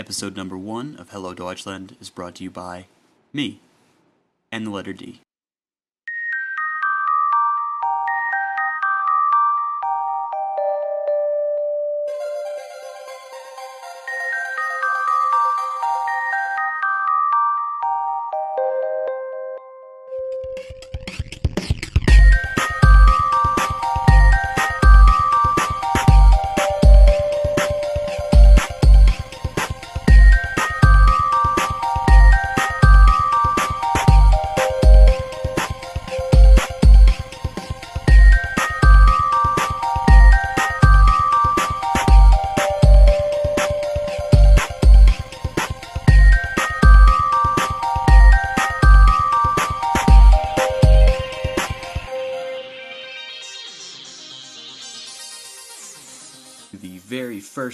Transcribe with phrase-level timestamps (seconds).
[0.00, 2.86] Episode number one of Hello Deutschland is brought to you by
[3.34, 3.60] me
[4.50, 5.20] and the letter D.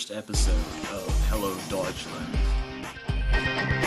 [0.06, 0.54] first episode
[0.92, 2.38] of Hello Deutschland.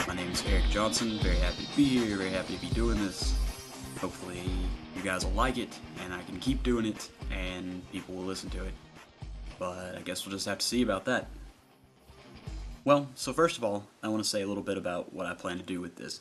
[0.08, 1.18] My name is Eric Johnson.
[1.20, 2.18] Very happy to be here.
[2.18, 3.36] Very happy to be doing this.
[4.02, 4.42] Hopefully,
[4.96, 5.70] you guys will like it,
[6.04, 8.74] and I can keep doing it, and people will listen to it.
[9.60, 11.28] But I guess we'll just have to see about that.
[12.84, 15.34] Well, so first of all, I want to say a little bit about what I
[15.36, 16.20] plan to do with this.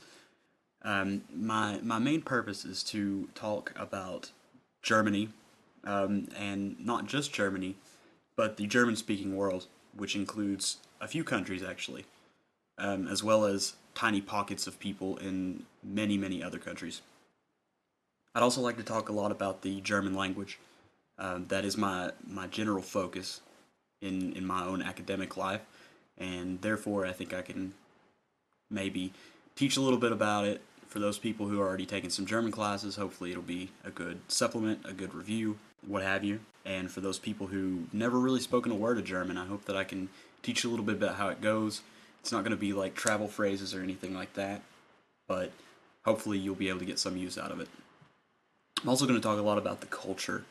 [0.83, 4.31] Um, my my main purpose is to talk about
[4.83, 5.31] Germany,
[5.85, 7.75] um, and not just Germany,
[8.37, 9.67] but the German speaking world,
[9.99, 12.07] which includes a few countries actually,
[12.79, 17.03] um, as well as tiny pockets of people in many, many other countries.
[18.35, 20.59] I'd also like to talk a lot about the German language.
[21.19, 23.41] Um, that is my, my general focus
[24.01, 25.63] in, in my own academic life,
[26.17, 27.75] and therefore I think I can
[28.71, 29.13] maybe
[29.57, 32.53] teach a little bit about it for those people who are already taking some German
[32.53, 32.95] classes.
[32.95, 36.41] Hopefully, it'll be a good supplement, a good review, what have you.
[36.65, 39.77] And for those people who never really spoken a word of German, I hope that
[39.77, 40.09] I can
[40.43, 41.83] teach you a little bit about how it goes.
[42.21, 44.63] It's not going to be like travel phrases or anything like that,
[45.27, 45.53] but
[46.05, 47.69] hopefully, you'll be able to get some use out of it.
[48.83, 50.45] I'm also going to talk a lot about the culture.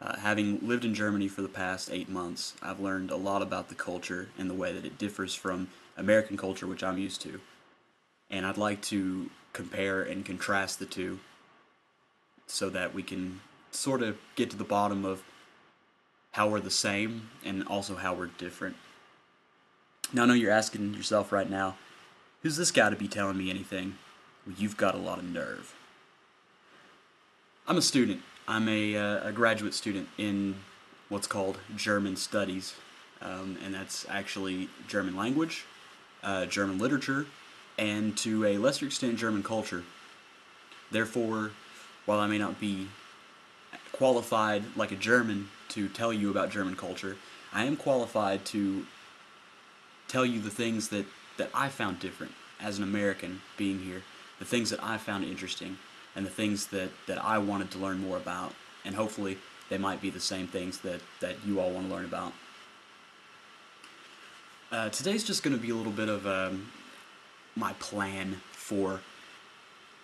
[0.00, 3.68] Uh, having lived in Germany for the past eight months, I've learned a lot about
[3.68, 7.40] the culture and the way that it differs from American culture, which I'm used to.
[8.30, 11.20] And I'd like to compare and contrast the two
[12.46, 13.40] so that we can
[13.72, 15.22] sort of get to the bottom of
[16.32, 18.76] how we're the same and also how we're different.
[20.12, 21.76] Now, I know you're asking yourself right now,
[22.42, 23.96] who's this guy to be telling me anything?
[24.46, 25.74] Well, you've got a lot of nerve.
[27.66, 28.22] I'm a student.
[28.48, 30.56] I'm a, uh, a graduate student in
[31.08, 32.74] what's called German studies,
[33.20, 35.64] um, and that's actually German language,
[36.22, 37.26] uh, German literature,
[37.78, 39.84] and to a lesser extent, German culture.
[40.90, 41.52] Therefore,
[42.04, 42.88] while I may not be
[44.02, 47.16] qualified like a German to tell you about German culture,
[47.52, 48.84] I am qualified to
[50.08, 54.02] tell you the things that, that I found different as an American being here,
[54.40, 55.78] the things that I found interesting,
[56.16, 58.54] and the things that, that I wanted to learn more about.
[58.84, 62.04] And hopefully, they might be the same things that, that you all want to learn
[62.04, 62.32] about.
[64.72, 66.72] Uh, today's just going to be a little bit of um,
[67.54, 69.00] my plan for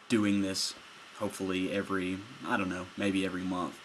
[0.08, 0.74] doing this
[1.18, 2.16] hopefully every
[2.46, 3.76] i don't know maybe every month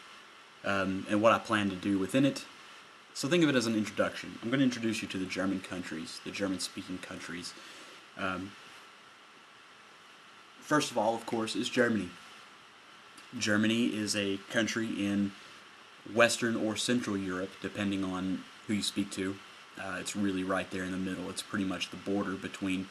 [0.66, 2.46] um, and what i plan to do within it.
[3.16, 4.40] So think of it as an introduction.
[4.42, 7.54] I'm going to introduce you to the german countries the german speaking countries.
[8.18, 8.52] Um,
[10.62, 12.10] first of all of course is germany.
[13.38, 15.32] Germany is a country in
[16.14, 19.36] western or central europe depending on who you speak to.
[19.80, 21.30] Uh, it's really right there in the middle.
[21.30, 22.88] It's pretty much the border between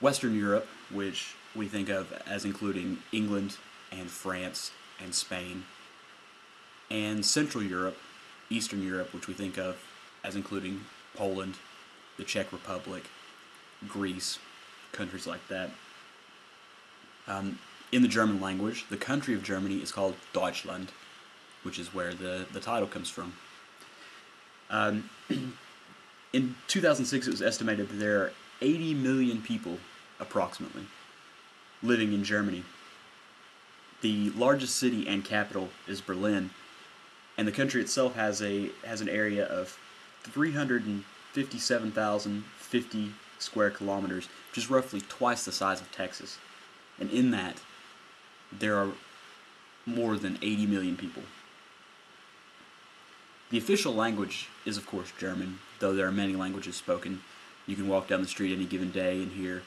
[0.00, 3.56] Western Europe, which we think of as including England
[3.90, 5.64] and France and Spain,
[6.92, 7.96] and Central Europe,
[8.50, 9.82] Eastern Europe, which we think of
[10.22, 10.82] as including
[11.16, 11.54] Poland,
[12.18, 13.04] the Czech Republic,
[13.88, 14.38] Greece,
[14.92, 15.70] countries like that.
[17.26, 17.58] Um,
[17.90, 20.92] in the German language, the country of Germany is called Deutschland,
[21.62, 23.32] which is where the, the title comes from.
[24.68, 25.08] Um,
[26.32, 29.78] in 2006, it was estimated that there are 80 million people
[30.20, 30.86] approximately,
[31.82, 32.64] living in Germany.
[34.02, 36.50] The largest city and capital is Berlin,
[37.36, 39.78] and the country itself has a has an area of
[40.24, 46.38] 357,050 square kilometers, which is roughly twice the size of Texas.
[46.98, 47.60] And in that,
[48.52, 48.92] there are
[49.84, 51.22] more than 80 million people.
[53.50, 57.20] The official language is, of course, German, though there are many languages spoken.
[57.66, 59.62] You can walk down the street any given day and hear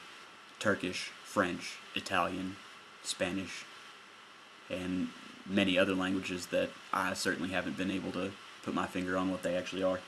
[0.59, 2.55] Turkish, French, Italian,
[3.03, 3.65] Spanish,
[4.69, 5.09] and
[5.45, 8.31] many other languages that I certainly haven't been able to
[8.63, 9.99] put my finger on what they actually are.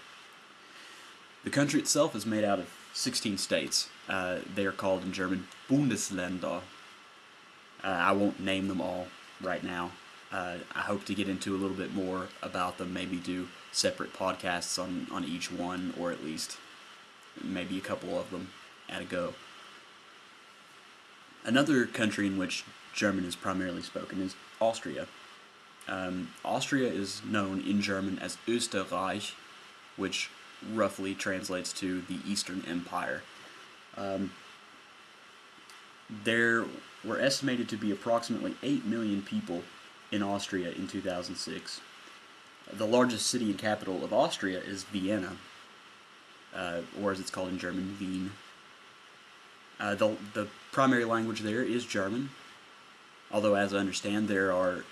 [1.44, 3.90] The country itself is made out of 16 states.
[4.10, 6.62] Uh, they are called in German Bundesländer.
[7.84, 9.08] Uh, I won't name them all
[9.42, 9.92] right now.
[10.32, 14.14] Uh, I hope to get into a little bit more about them, maybe do separate
[14.14, 16.58] podcasts on, on each one, or at least
[17.42, 18.50] maybe a couple of them
[18.90, 19.36] at a go.
[21.46, 25.08] Another country in which German is primarily spoken is Austria.
[25.88, 29.34] Um, Austria is known in German as Österreich,
[29.96, 30.30] which
[30.74, 33.24] roughly translates to the Eastern Empire.
[33.96, 34.32] Um,
[36.24, 36.66] there
[37.04, 39.64] were estimated to be approximately 8 million people
[40.12, 41.82] in Austria in 2006.
[42.72, 45.38] The largest city and capital of Austria is Vienna,
[46.54, 48.32] uh, or as it's called in German, Wien.
[49.80, 52.30] Uh, the, the primary language there is German,
[53.32, 54.84] although, as I understand, there are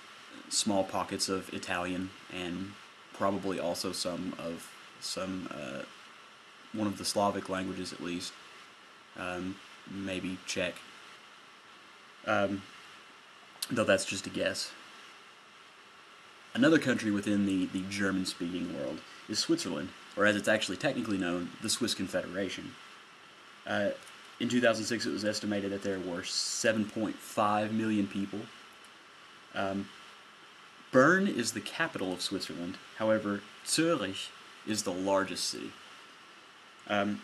[0.49, 2.71] small pockets of Italian and
[3.13, 5.83] probably also some of some uh,
[6.73, 8.33] one of the Slavic languages at least,
[9.17, 9.55] um,
[9.89, 10.75] maybe Czech.
[12.25, 12.63] Um,
[13.69, 14.71] though that's just a guess.
[16.53, 21.17] Another country within the, the German speaking world is Switzerland, or as it's actually technically
[21.17, 22.71] known, the Swiss Confederation.
[23.67, 23.89] Uh,
[24.39, 28.39] in 2006, it was estimated that there were 7.5 million people.
[29.53, 29.87] Um,
[30.95, 32.77] Bern is the capital of Switzerland.
[32.99, 34.29] However, Zurich
[34.65, 35.71] is the largest city.
[36.87, 37.21] Um,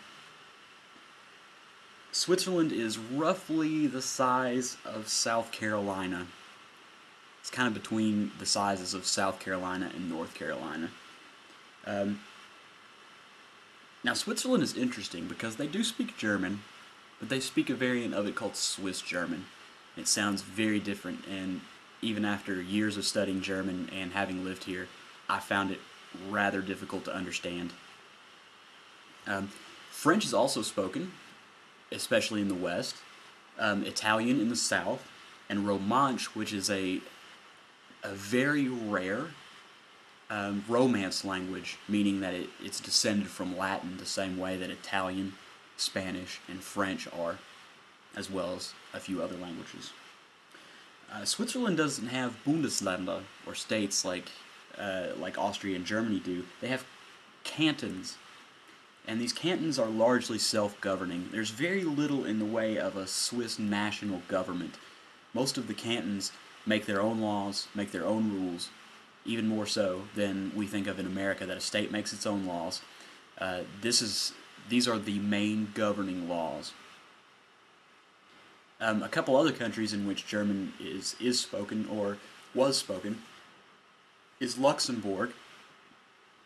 [2.10, 6.26] Switzerland is roughly the size of South Carolina.
[7.40, 10.90] It's kind of between the sizes of South Carolina and North Carolina.
[11.86, 12.20] Um,
[14.04, 16.60] now, Switzerland is interesting because they do speak German,
[17.18, 19.46] but they speak a variant of it called Swiss German.
[19.96, 21.62] It sounds very different, and
[22.02, 24.88] even after years of studying German and having lived here,
[25.28, 25.78] I found it
[26.28, 27.72] rather difficult to understand.
[29.26, 29.50] Um,
[29.90, 31.12] French is also spoken,
[31.92, 32.96] especially in the West,
[33.58, 35.08] um, Italian in the South,
[35.48, 37.00] and Romanche, which is a,
[38.02, 39.26] a very rare
[40.28, 45.34] um, Romance language, meaning that it, it's descended from Latin the same way that Italian,
[45.76, 47.38] Spanish, and French are,
[48.16, 49.92] as well as a few other languages.
[51.12, 54.30] Uh, Switzerland doesn't have Bundesländer, or states like,
[54.78, 56.44] uh, like Austria and Germany do.
[56.60, 56.84] They have
[57.44, 58.16] cantons,
[59.06, 61.28] and these cantons are largely self-governing.
[61.30, 64.76] There's very little in the way of a Swiss national government.
[65.34, 66.32] Most of the cantons
[66.64, 68.70] make their own laws, make their own rules,
[69.26, 72.46] even more so than we think of in America, that a state makes its own
[72.46, 72.80] laws.
[73.38, 74.32] Uh, this is
[74.68, 76.72] these are the main governing laws.
[78.82, 82.18] Um, a couple other countries in which German is is spoken or
[82.52, 83.22] was spoken
[84.40, 85.32] is Luxembourg,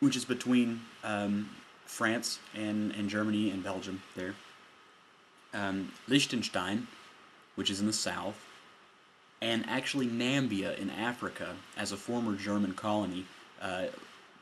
[0.01, 1.49] which is between um,
[1.87, 4.35] France and, and Germany and Belgium there.
[5.55, 6.89] Um, Liechtenstein,
[7.55, 8.37] which is in the south,
[9.41, 13.25] and actually Nambia in Africa as a former German colony.
[13.63, 13.87] Uh,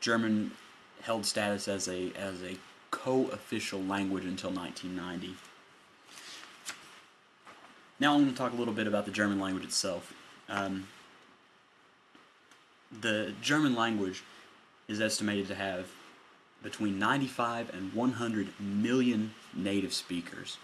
[0.01, 0.51] German
[1.01, 2.57] held status as a as a
[2.91, 5.37] co-official language until 1990.
[7.99, 10.13] Now I'm going to talk a little bit about the German language itself.
[10.49, 10.87] Um,
[13.01, 14.23] the German language
[14.87, 15.87] is estimated to have
[16.61, 20.57] between 95 and 100 million native speakers.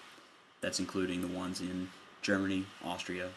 [0.59, 1.89] That's including the ones in
[2.21, 3.29] Germany, Austria,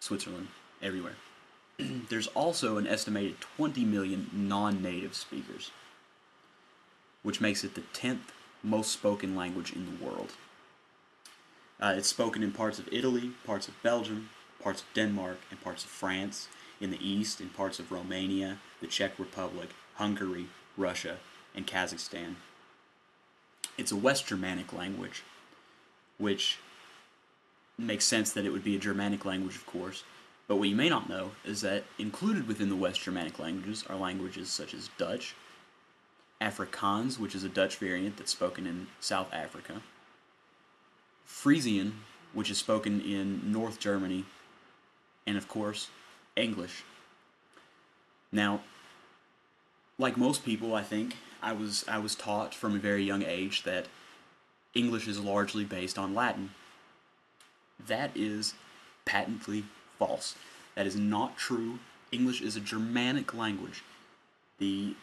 [0.00, 0.48] Switzerland,
[0.82, 1.16] everywhere.
[1.78, 5.70] There's also an estimated 20 million non-native speakers,
[7.22, 8.30] which makes it the 10th
[8.62, 10.32] most spoken language in the world.
[11.82, 14.30] Uh, it's spoken in parts of Italy, parts of Belgium,
[14.62, 16.46] parts of Denmark, and parts of France,
[16.80, 20.46] in the east in parts of Romania, the Czech Republic, Hungary,
[20.76, 21.16] Russia,
[21.56, 22.36] and Kazakhstan.
[23.76, 25.24] It's a West Germanic language,
[26.18, 26.58] which
[27.76, 30.04] makes sense that it would be a Germanic language, of course.
[30.46, 33.96] But what you may not know is that included within the West Germanic languages are
[33.96, 35.34] languages such as Dutch,
[36.40, 39.82] Afrikaans, which is a Dutch variant that's spoken in South Africa,
[41.24, 42.00] Frisian,
[42.32, 44.24] which is spoken in North Germany,
[45.26, 45.88] and of course,
[46.36, 46.84] English.
[48.30, 48.60] Now,
[49.98, 53.62] like most people, I think I was I was taught from a very young age
[53.64, 53.86] that
[54.74, 56.50] English is largely based on Latin.
[57.86, 58.54] That is
[59.04, 59.64] patently
[59.98, 60.36] false.
[60.74, 61.78] That is not true.
[62.10, 63.82] English is a Germanic language.
[64.58, 64.94] The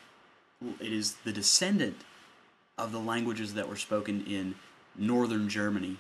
[0.79, 1.97] it is the descendant
[2.77, 4.55] of the languages that were spoken in
[4.95, 5.97] northern Germany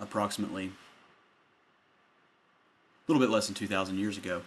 [0.00, 4.42] approximately a little bit less than 2,000 years ago.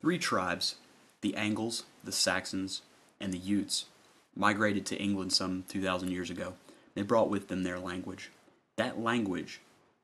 [0.00, 0.76] Three tribes,
[1.20, 2.82] the Angles, the Saxons,
[3.20, 3.86] and the Jutes,
[4.34, 6.54] migrated to England some 2,000 years ago.
[6.94, 8.30] They brought with them their language.
[8.76, 9.60] That language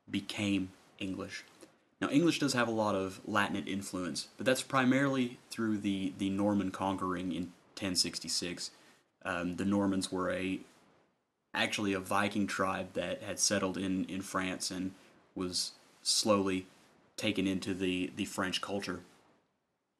[0.09, 1.43] became English.
[2.01, 6.29] Now, English does have a lot of Latin influence, but that's primarily through the, the
[6.29, 7.43] Norman conquering in
[7.75, 8.71] 1066.
[9.25, 10.61] Um, the Normans were a
[11.53, 14.91] actually a Viking tribe that had settled in, in France and
[15.35, 15.71] was
[16.03, 16.67] slowly
[17.17, 19.01] taken into the, the French culture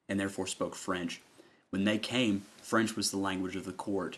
[0.08, 1.22] and therefore spoke French.
[1.70, 4.18] When they came, French was the language of the court,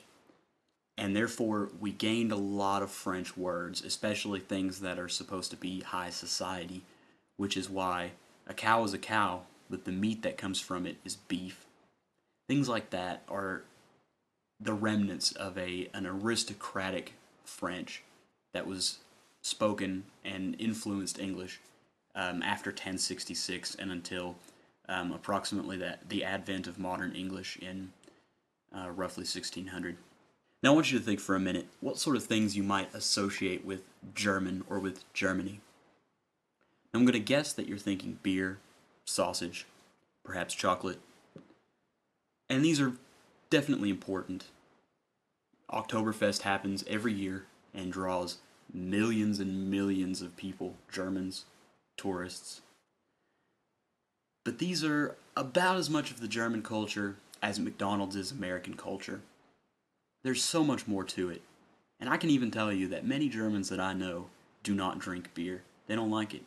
[0.98, 5.58] and therefore we gained a lot of French words, especially things that are supposed to
[5.58, 6.84] be high society,
[7.36, 8.12] which is why
[8.48, 11.66] a cow is a cow, but the meat that comes from it is beef.
[12.48, 13.64] Things like that are
[14.60, 17.14] the remnants of a an aristocratic
[17.52, 18.04] French
[18.54, 19.00] that was
[19.42, 21.60] spoken and influenced English
[22.16, 24.36] um, after 1066 and until
[24.90, 27.92] um, approximately that the advent of modern English in
[28.76, 29.98] uh, roughly 1600.
[30.64, 32.94] Now I want you to think for a minute what sort of things you might
[32.94, 35.62] associate with German or with Germany.
[36.94, 38.60] Now, I'm going to guess that you're thinking beer,
[39.06, 39.66] sausage,
[40.24, 41.00] perhaps chocolate.
[42.50, 42.94] And these are
[43.50, 44.46] definitely important.
[45.72, 48.38] Oktoberfest happens every year and draws
[48.74, 51.46] millions and millions of people, Germans,
[51.98, 52.62] tourists.
[54.44, 59.22] But these are about as much of the German culture as McDonald's is American culture.
[60.24, 61.42] There's so much more to it.
[62.00, 64.28] And I can even tell you that many Germans that I know
[64.64, 65.62] do not drink beer.
[65.88, 66.44] They don't like it.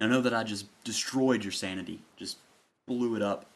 [0.00, 2.38] I know that I just destroyed your sanity, just
[2.86, 3.46] blew it up.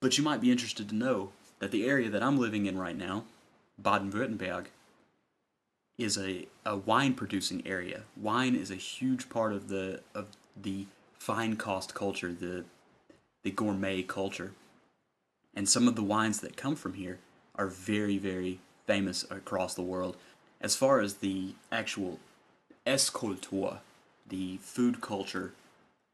[0.00, 1.30] But you might be interested to know
[1.62, 3.22] that the area that I'm living in right now,
[3.80, 4.66] Baden Württemberg,
[5.96, 8.02] is a, a wine producing area.
[8.16, 10.26] Wine is a huge part of the of
[10.60, 10.86] the
[11.20, 12.64] Feinkost culture, the
[13.44, 14.50] the gourmet culture.
[15.54, 17.20] And some of the wines that come from here
[17.54, 20.16] are very, very famous across the world.
[20.60, 22.18] As far as the actual
[22.84, 23.78] Esskultur,
[24.28, 25.52] the food culture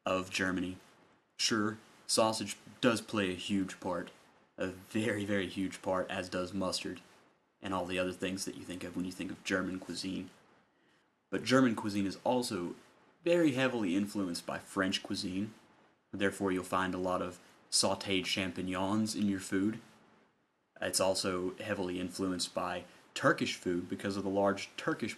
[0.05, 0.77] of Germany,
[1.39, 4.11] sure, sausage does play a huge part,
[4.59, 7.01] a very, very huge part, as does mustard
[7.63, 10.31] and all the other things that you think of when you think of German cuisine.
[11.31, 12.75] But German cuisine is also
[13.25, 15.53] very heavily influenced by French cuisine.
[16.13, 17.39] Therefore, you'll find a lot of
[17.71, 19.79] sauteed champignons in your food.
[20.81, 22.85] It's also heavily influenced by
[23.15, 25.17] Turkish food because of the large Turkish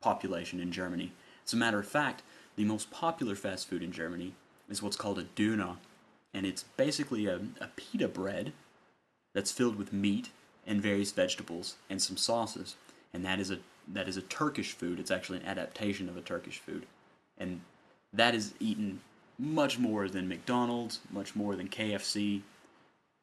[0.00, 1.12] population in Germany.
[1.44, 2.22] As a matter of fact,
[2.56, 4.34] the most popular fast food in Germany
[4.68, 5.76] is what's called a Döner,
[6.34, 8.52] and it's basically a, a pita bread
[9.34, 10.30] that's filled with meat
[10.66, 12.76] and various vegetables and some sauces.
[13.12, 13.58] And that is a
[13.92, 15.00] that is a Turkish food.
[15.00, 16.86] It's actually an adaptation of a Turkish food.
[17.38, 17.62] And
[18.12, 19.00] that is eaten
[19.38, 22.42] much more than McDonald's, much more than KFC,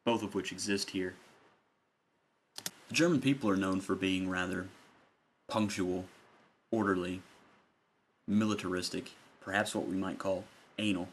[0.06, 1.14] both of which exist here.
[2.88, 4.68] The German people are known for being rather
[5.48, 6.06] punctual,
[6.72, 7.22] orderly,
[8.28, 10.46] militaristic, perhaps what we might call
[10.80, 11.10] anal.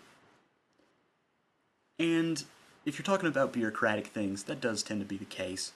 [1.98, 2.42] And
[2.84, 5.72] if you're talking about bureaucratic things, that does tend to be the case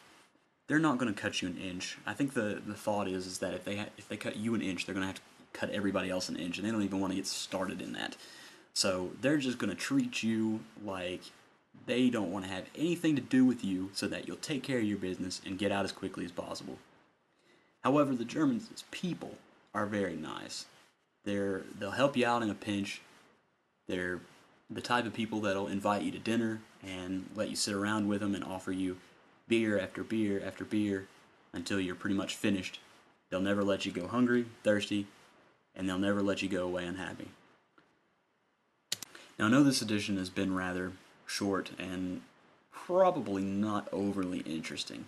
[0.66, 1.98] they're not going to cut you an inch.
[2.06, 4.54] I think the the thought is is that if they ha- if they cut you
[4.54, 5.22] an inch, they're going to have to
[5.52, 8.16] cut everybody else an inch, and they don't even want to get started in that.
[8.74, 11.22] So they're just going to treat you like
[11.86, 14.78] they don't want to have anything to do with you, so that you'll take care
[14.78, 16.78] of your business and get out as quickly as possible.
[17.84, 19.36] However, the Germans people
[19.72, 20.66] are very nice.
[21.24, 23.02] They're they'll help you out in a pinch.
[23.86, 24.20] They're
[24.68, 28.20] the type of people that'll invite you to dinner and let you sit around with
[28.20, 28.96] them and offer you
[29.48, 31.06] beer after beer after beer
[31.52, 32.80] until you're pretty much finished.
[33.30, 35.06] They'll never let you go hungry, thirsty,
[35.74, 37.28] and they'll never let you go away unhappy.
[39.38, 40.92] Now, I know this edition has been rather
[41.26, 42.22] short and
[42.72, 45.04] probably not overly interesting,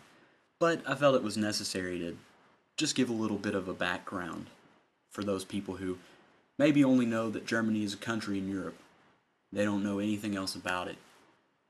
[0.59, 2.17] but I felt it was necessary to
[2.77, 4.47] just give a little bit of a background
[5.11, 5.99] for those people who
[6.59, 8.77] maybe only know that Germany is a country in Europe.
[9.53, 10.97] They don't know anything else about it.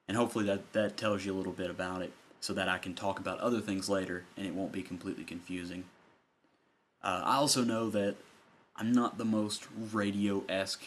[0.06, 2.94] And hopefully that, that tells you a little bit about it so that I can
[2.94, 5.84] talk about other things later and it won't be completely confusing.
[7.02, 8.16] Uh, I also know that
[8.76, 10.86] I'm not the most radio esque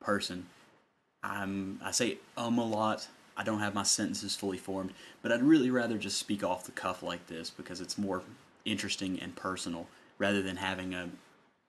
[0.00, 0.46] person.
[1.22, 3.08] I'm I say um a lot.
[3.36, 6.72] I don't have my sentences fully formed, but I'd really rather just speak off the
[6.72, 8.22] cuff like this because it's more
[8.64, 9.86] interesting and personal
[10.18, 11.10] rather than having a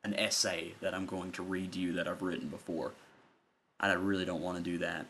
[0.04, 2.94] an essay that I'm going to read to you that I've written before.
[3.80, 5.06] I really don't want to do that.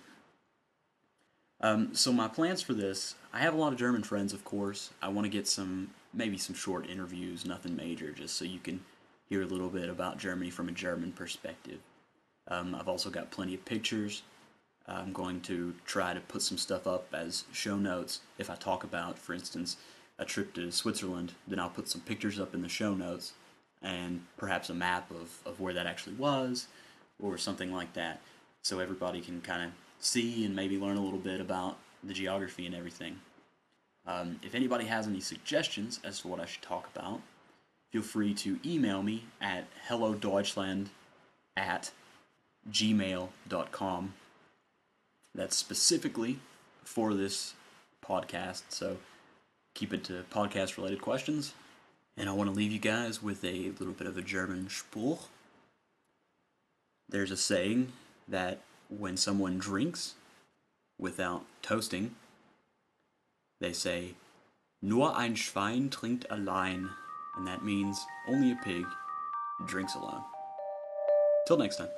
[1.61, 4.91] Um, so my plans for this, I have a lot of German friends, of course.
[5.01, 8.79] I want to get some, maybe some short interviews, nothing major, just so you can
[9.27, 11.79] hear a little bit about Germany from a German perspective.
[12.47, 14.23] Um, I've also got plenty of pictures.
[14.87, 18.83] I'm going to try to put some stuff up as show notes if I talk
[18.83, 19.77] about, for instance,
[20.17, 23.33] a trip to Switzerland, then I'll put some pictures up in the show notes
[23.81, 26.67] and perhaps a map of, of where that actually was
[27.21, 28.19] or something like that
[28.63, 32.65] so everybody can kind of see and maybe learn a little bit about the geography
[32.65, 33.19] and everything.
[34.07, 37.21] Um, if anybody has any suggestions as to what I should talk about,
[37.91, 40.89] feel free to email me at hello deutschland
[41.57, 41.91] at
[42.71, 44.13] gmail.com.
[45.35, 46.39] That's specifically
[46.83, 47.53] for this
[48.03, 48.97] podcast, so
[49.73, 51.53] keep it to podcast related questions.
[52.17, 55.19] And I want to leave you guys with a little bit of a German Spruch.
[57.07, 57.91] There's a saying
[58.29, 58.59] that
[58.89, 60.15] when someone drinks
[60.97, 62.15] without toasting,
[63.59, 64.15] they say,
[64.81, 66.89] Nur ein Schwein trinkt allein,
[67.37, 68.85] and that means only a pig
[69.67, 70.23] drinks alone.
[71.47, 71.89] Till next time.